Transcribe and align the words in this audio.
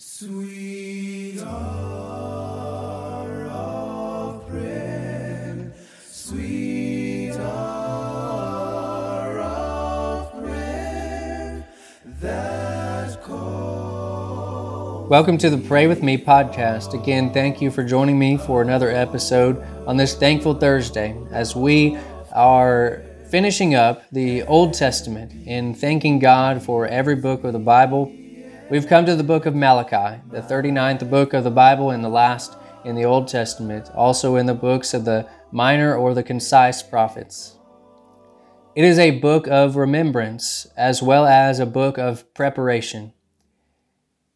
Sweet 0.00 1.40
hour 1.40 3.48
of 3.50 4.46
prayer, 4.46 5.72
sweet 6.08 7.32
hour 7.32 9.40
of 9.40 10.32
prayer 10.40 11.66
that 12.20 13.20
call. 13.24 15.08
Welcome 15.10 15.36
to 15.38 15.50
the 15.50 15.58
Pray 15.58 15.88
With 15.88 16.04
Me 16.04 16.16
podcast. 16.16 16.94
Again, 16.94 17.32
thank 17.32 17.60
you 17.60 17.72
for 17.72 17.82
joining 17.82 18.20
me 18.20 18.36
for 18.36 18.62
another 18.62 18.90
episode 18.90 19.60
on 19.88 19.96
this 19.96 20.14
Thankful 20.14 20.54
Thursday 20.54 21.20
as 21.32 21.56
we 21.56 21.98
are 22.32 23.02
finishing 23.30 23.74
up 23.74 24.08
the 24.12 24.44
Old 24.44 24.74
Testament 24.74 25.32
in 25.44 25.74
thanking 25.74 26.20
God 26.20 26.62
for 26.62 26.86
every 26.86 27.16
book 27.16 27.42
of 27.42 27.52
the 27.52 27.58
Bible 27.58 28.14
We've 28.70 28.86
come 28.86 29.06
to 29.06 29.16
the 29.16 29.24
book 29.24 29.46
of 29.46 29.54
Malachi, 29.54 30.20
the 30.30 30.42
39th 30.42 31.08
book 31.08 31.32
of 31.32 31.42
the 31.42 31.50
Bible 31.50 31.88
and 31.88 32.04
the 32.04 32.10
last 32.10 32.58
in 32.84 32.96
the 32.96 33.04
Old 33.06 33.26
Testament, 33.26 33.90
also 33.94 34.36
in 34.36 34.44
the 34.44 34.52
books 34.52 34.92
of 34.92 35.06
the 35.06 35.26
minor 35.50 35.96
or 35.96 36.12
the 36.12 36.22
concise 36.22 36.82
prophets. 36.82 37.56
It 38.76 38.84
is 38.84 38.98
a 38.98 39.20
book 39.20 39.46
of 39.46 39.76
remembrance 39.76 40.66
as 40.76 41.02
well 41.02 41.24
as 41.24 41.58
a 41.58 41.64
book 41.64 41.96
of 41.96 42.34
preparation. 42.34 43.14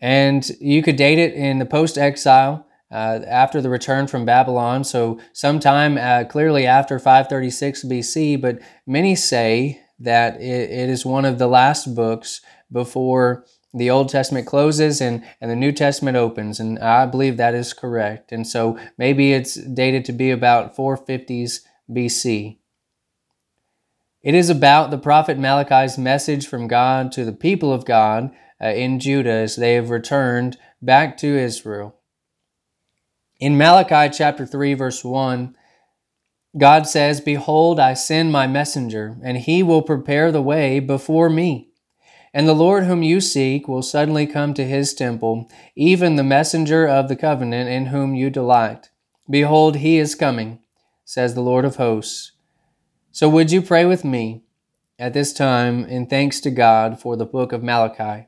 And 0.00 0.50
you 0.58 0.82
could 0.82 0.96
date 0.96 1.18
it 1.18 1.34
in 1.34 1.58
the 1.58 1.66
post 1.66 1.98
exile 1.98 2.66
uh, 2.90 3.20
after 3.26 3.60
the 3.60 3.68
return 3.68 4.06
from 4.06 4.24
Babylon, 4.24 4.84
so 4.84 5.20
sometime 5.34 5.98
uh, 5.98 6.24
clearly 6.24 6.66
after 6.66 6.98
536 6.98 7.84
BC, 7.84 8.40
but 8.40 8.58
many 8.86 9.16
say 9.16 9.82
that 9.98 10.40
it, 10.40 10.70
it 10.70 10.88
is 10.88 11.04
one 11.04 11.26
of 11.26 11.38
the 11.38 11.46
last 11.46 11.94
books 11.94 12.40
before 12.72 13.44
the 13.74 13.90
Old 13.90 14.08
Testament 14.08 14.46
closes 14.46 15.00
and, 15.00 15.24
and 15.40 15.50
the 15.50 15.56
New 15.56 15.72
Testament 15.72 16.16
opens, 16.16 16.60
and 16.60 16.78
I 16.78 17.06
believe 17.06 17.36
that 17.36 17.54
is 17.54 17.72
correct. 17.72 18.30
And 18.30 18.46
so 18.46 18.78
maybe 18.96 19.32
it's 19.32 19.54
dated 19.54 20.04
to 20.06 20.12
be 20.12 20.30
about 20.30 20.76
450s 20.76 21.60
BC. 21.90 22.58
It 24.22 24.34
is 24.34 24.48
about 24.48 24.90
the 24.90 24.98
prophet 24.98 25.38
Malachi's 25.38 25.98
message 25.98 26.46
from 26.46 26.68
God 26.68 27.12
to 27.12 27.24
the 27.24 27.32
people 27.32 27.72
of 27.72 27.84
God 27.84 28.30
uh, 28.62 28.68
in 28.68 29.00
Judah 29.00 29.30
as 29.30 29.56
they 29.56 29.74
have 29.74 29.90
returned 29.90 30.56
back 30.80 31.16
to 31.18 31.26
Israel. 31.26 31.96
In 33.40 33.58
Malachi 33.58 34.14
chapter 34.16 34.46
3, 34.46 34.74
verse 34.74 35.04
1, 35.04 35.54
God 36.56 36.86
says, 36.86 37.20
Behold, 37.20 37.80
I 37.80 37.94
send 37.94 38.30
my 38.30 38.46
messenger, 38.46 39.18
and 39.22 39.38
he 39.38 39.62
will 39.62 39.82
prepare 39.82 40.30
the 40.30 40.40
way 40.40 40.78
before 40.78 41.28
me. 41.28 41.70
And 42.36 42.48
the 42.48 42.52
Lord 42.52 42.84
whom 42.84 43.04
you 43.04 43.20
seek 43.20 43.68
will 43.68 43.80
suddenly 43.80 44.26
come 44.26 44.54
to 44.54 44.66
his 44.66 44.92
temple, 44.92 45.48
even 45.76 46.16
the 46.16 46.24
messenger 46.24 46.84
of 46.84 47.06
the 47.06 47.14
covenant 47.14 47.70
in 47.70 47.86
whom 47.86 48.16
you 48.16 48.28
delight. 48.28 48.90
Behold, 49.30 49.76
he 49.76 49.98
is 49.98 50.16
coming, 50.16 50.58
says 51.04 51.34
the 51.34 51.40
Lord 51.40 51.64
of 51.64 51.76
hosts. 51.76 52.32
So 53.12 53.28
would 53.28 53.52
you 53.52 53.62
pray 53.62 53.84
with 53.84 54.04
me 54.04 54.42
at 54.98 55.12
this 55.12 55.32
time 55.32 55.84
in 55.84 56.06
thanks 56.06 56.40
to 56.40 56.50
God 56.50 57.00
for 57.00 57.16
the 57.16 57.24
book 57.24 57.52
of 57.52 57.62
Malachi? 57.62 58.26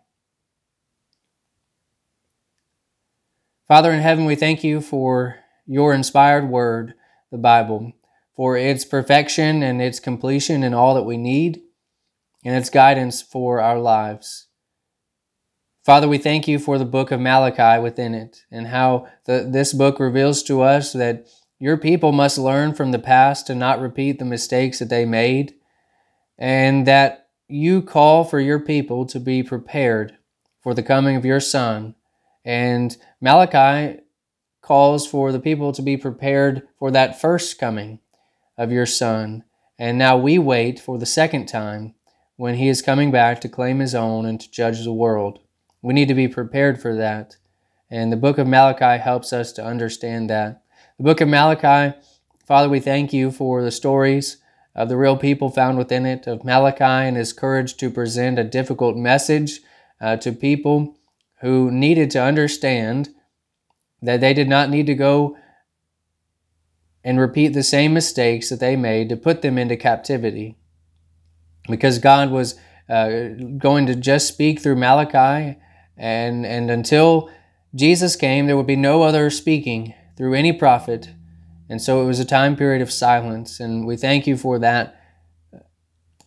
Father 3.67 3.91
in 3.91 4.01
heaven, 4.01 4.25
we 4.25 4.37
thank 4.37 4.63
you 4.63 4.81
for 4.81 5.41
your 5.67 5.93
inspired 5.93 6.49
word, 6.49 6.95
the 7.33 7.39
Bible, 7.39 7.93
for 8.37 8.57
its 8.57 8.85
perfection 8.85 9.65
and 9.65 9.83
its 9.83 9.99
completion 9.99 10.63
in 10.63 10.73
all 10.73 10.95
that 10.95 11.03
we 11.03 11.17
need 11.17 11.61
and 12.47 12.55
its 12.55 12.71
guidance 12.71 13.21
for 13.21 13.61
our 13.61 13.77
lives. 13.77 14.47
Father, 15.85 16.07
we 16.07 16.17
thank 16.17 16.47
you 16.47 16.61
for 16.61 16.79
the 16.79 16.85
book 16.85 17.11
of 17.11 17.19
Malachi 17.19 17.83
within 17.83 18.15
it 18.15 18.45
and 18.53 18.69
how 18.69 19.09
the, 19.25 19.49
this 19.51 19.73
book 19.73 19.99
reveals 19.99 20.45
to 20.45 20.63
us 20.63 20.93
that 20.93 21.27
your 21.59 21.77
people 21.77 22.13
must 22.13 22.39
learn 22.39 22.73
from 22.73 22.93
the 22.93 23.01
past 23.01 23.49
to 23.49 23.55
not 23.57 23.81
repeat 23.81 24.21
the 24.21 24.25
mistakes 24.25 24.79
that 24.79 24.91
they 24.91 25.05
made, 25.05 25.55
and 26.39 26.87
that 26.87 27.31
you 27.49 27.83
call 27.83 28.23
for 28.23 28.39
your 28.39 28.61
people 28.61 29.07
to 29.07 29.19
be 29.19 29.43
prepared 29.43 30.17
for 30.63 30.73
the 30.73 30.85
coming 30.85 31.17
of 31.17 31.25
your 31.25 31.41
Son. 31.41 31.97
And 32.45 32.97
Malachi 33.21 34.03
calls 34.63 35.05
for 35.05 35.33
the 35.33 35.41
people 35.41 35.73
to 35.73 35.83
be 35.83 35.97
prepared 35.97 36.63
for 36.79 36.93
that 36.93 37.21
first 37.21 37.59
coming 37.59 37.99
of 38.57 38.71
your 38.71 38.87
Son. 38.87 39.43
And 39.81 39.99
now 39.99 40.17
we 40.17 40.39
wait 40.39 40.79
for 40.79 40.97
the 40.97 41.07
second 41.07 41.47
time 41.47 41.95
when 42.37 42.57
he 42.57 42.69
is 42.69 42.83
coming 42.83 43.11
back 43.11 43.41
to 43.41 43.49
claim 43.49 43.79
his 43.79 43.95
own 43.95 44.27
and 44.27 44.41
to 44.41 44.51
judge 44.51 44.85
the 44.85 44.93
world. 44.93 45.39
We 45.83 45.95
need 45.95 46.09
to 46.09 46.15
be 46.15 46.29
prepared 46.29 46.81
for 46.81 46.95
that. 46.97 47.37
And 47.91 48.13
the 48.13 48.17
book 48.17 48.39
of 48.39 48.47
Malachi 48.47 49.01
helps 49.03 49.33
us 49.33 49.53
to 49.53 49.65
understand 49.65 50.29
that. 50.29 50.63
The 50.99 51.05
book 51.05 51.21
of 51.21 51.29
Malachi, 51.29 51.97
Father, 52.47 52.69
we 52.69 52.81
thank 52.81 53.13
you 53.13 53.31
for 53.31 53.63
the 53.63 53.71
stories 53.71 54.39
of 54.75 54.89
the 54.89 54.97
real 54.97 55.17
people 55.17 55.49
found 55.49 55.79
within 55.79 56.05
it, 56.05 56.27
of 56.27 56.45
Malachi 56.45 56.85
and 56.85 57.17
his 57.17 57.33
courage 57.33 57.77
to 57.79 57.91
present 57.91 58.39
a 58.39 58.45
difficult 58.45 58.97
message 58.97 59.61
uh, 60.01 60.17
to 60.19 60.33
people 60.33 60.99
who 61.41 61.71
needed 61.71 62.11
to 62.11 62.23
understand 62.23 63.09
that 64.03 64.21
they 64.21 64.35
did 64.35 64.49
not 64.49 64.69
need 64.69 64.87
to 64.87 64.95
go 64.95 65.37
and 67.03 67.19
repeat 67.19 67.49
the 67.49 67.63
same 67.63 67.95
mistakes 67.95 68.51
that 68.51 68.61
they 68.61 68.77
made 68.77 69.09
to 69.09 69.17
put 69.17 69.41
them 69.41 69.57
into 69.57 69.77
captivity 69.77 70.57
because 71.69 71.99
God 71.99 72.31
was 72.31 72.55
uh, 72.89 73.29
going 73.59 73.87
to 73.87 73.95
just 73.95 74.29
speak 74.29 74.61
through 74.61 74.77
Malachi, 74.77 75.59
and, 75.97 76.47
and 76.47 76.71
until 76.71 77.31
Jesus 77.75 78.17
came, 78.17 78.47
there 78.47 78.57
would 78.57 78.67
be 78.67 78.77
no 78.77 79.03
other 79.03 79.31
speaking 79.31 79.95
through 80.17 80.35
any 80.35 80.53
prophet. 80.53 81.11
And 81.69 81.83
so 81.83 82.03
it 82.03 82.07
was 82.07 82.21
a 82.21 82.25
time 82.25 82.57
period 82.57 82.83
of 82.83 82.93
silence, 82.93 83.61
and 83.61 83.87
we 83.87 83.97
thank 83.97 84.27
you 84.27 84.37
for 84.37 84.59
that 84.61 85.01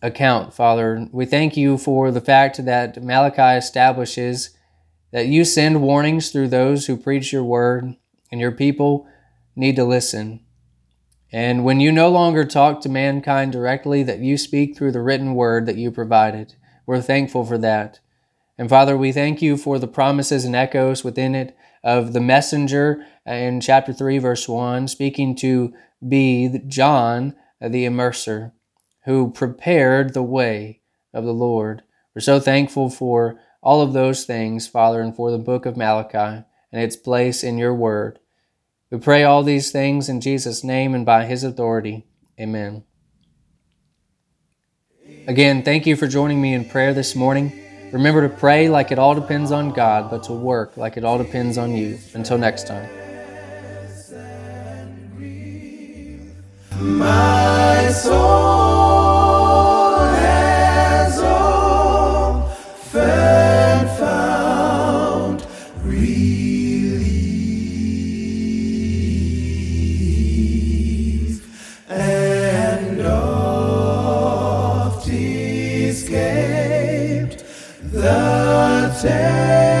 account, 0.02 0.54
Father. 0.54 1.08
We 1.12 1.26
thank 1.26 1.56
you 1.56 1.78
for 1.78 2.10
the 2.10 2.20
fact 2.20 2.64
that 2.64 3.02
Malachi 3.02 3.58
establishes 3.58 4.50
that 5.12 5.26
you 5.26 5.44
send 5.44 5.82
warnings 5.82 6.30
through 6.30 6.48
those 6.48 6.86
who 6.86 6.96
preach 6.96 7.32
your 7.32 7.44
word, 7.44 7.96
and 8.30 8.40
your 8.40 8.52
people 8.52 9.06
need 9.56 9.76
to 9.76 9.84
listen. 9.84 10.40
And 11.32 11.64
when 11.64 11.80
you 11.80 11.92
no 11.92 12.08
longer 12.08 12.44
talk 12.44 12.80
to 12.80 12.88
mankind 12.88 13.52
directly, 13.52 14.02
that 14.02 14.18
you 14.18 14.36
speak 14.36 14.76
through 14.76 14.92
the 14.92 15.02
written 15.02 15.34
word 15.34 15.66
that 15.66 15.76
you 15.76 15.90
provided. 15.90 16.54
We're 16.86 17.00
thankful 17.00 17.44
for 17.44 17.58
that. 17.58 18.00
And 18.58 18.68
Father, 18.68 18.96
we 18.96 19.12
thank 19.12 19.40
you 19.40 19.56
for 19.56 19.78
the 19.78 19.88
promises 19.88 20.44
and 20.44 20.56
echoes 20.56 21.04
within 21.04 21.34
it 21.34 21.56
of 21.82 22.12
the 22.12 22.20
messenger 22.20 23.06
in 23.24 23.60
chapter 23.60 23.92
3, 23.92 24.18
verse 24.18 24.48
1, 24.48 24.88
speaking 24.88 25.34
to 25.36 25.72
be 26.06 26.60
John, 26.66 27.36
the 27.60 27.86
immerser, 27.86 28.52
who 29.04 29.30
prepared 29.30 30.14
the 30.14 30.22
way 30.22 30.80
of 31.14 31.24
the 31.24 31.32
Lord. 31.32 31.82
We're 32.14 32.20
so 32.20 32.40
thankful 32.40 32.90
for 32.90 33.40
all 33.62 33.82
of 33.82 33.92
those 33.92 34.24
things, 34.24 34.66
Father, 34.66 35.00
and 35.00 35.14
for 35.14 35.30
the 35.30 35.38
book 35.38 35.66
of 35.66 35.76
Malachi 35.76 36.44
and 36.72 36.82
its 36.82 36.96
place 36.96 37.42
in 37.42 37.58
your 37.58 37.74
word. 37.74 38.19
We 38.90 38.98
pray 38.98 39.22
all 39.22 39.44
these 39.44 39.70
things 39.70 40.08
in 40.08 40.20
Jesus' 40.20 40.64
name 40.64 40.94
and 40.94 41.06
by 41.06 41.24
his 41.24 41.44
authority. 41.44 42.06
Amen. 42.40 42.82
Again, 45.28 45.62
thank 45.62 45.86
you 45.86 45.94
for 45.94 46.08
joining 46.08 46.40
me 46.42 46.54
in 46.54 46.64
prayer 46.64 46.92
this 46.92 47.14
morning. 47.14 47.52
Remember 47.92 48.28
to 48.28 48.34
pray 48.34 48.68
like 48.68 48.90
it 48.90 48.98
all 48.98 49.14
depends 49.14 49.52
on 49.52 49.70
God, 49.70 50.10
but 50.10 50.24
to 50.24 50.32
work 50.32 50.76
like 50.76 50.96
it 50.96 51.04
all 51.04 51.18
depends 51.18 51.56
on 51.56 51.76
you. 51.76 51.98
Until 52.14 52.36
next 52.36 52.66
time. 52.66 52.88
My 56.80 57.90
soul 57.92 58.59
escaped 78.40 79.02
the 79.02 79.79